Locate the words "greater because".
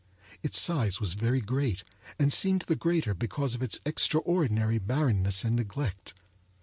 2.75-3.53